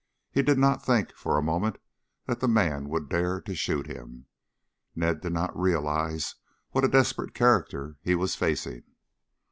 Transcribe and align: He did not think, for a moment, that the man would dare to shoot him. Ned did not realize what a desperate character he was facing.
He 0.31 0.41
did 0.41 0.57
not 0.57 0.83
think, 0.83 1.13
for 1.13 1.37
a 1.37 1.43
moment, 1.43 1.77
that 2.25 2.39
the 2.39 2.47
man 2.47 2.89
would 2.89 3.07
dare 3.07 3.39
to 3.41 3.53
shoot 3.53 3.85
him. 3.85 4.25
Ned 4.95 5.21
did 5.21 5.31
not 5.31 5.55
realize 5.55 6.37
what 6.71 6.83
a 6.83 6.87
desperate 6.87 7.35
character 7.35 7.97
he 8.01 8.15
was 8.15 8.33
facing. 8.33 8.81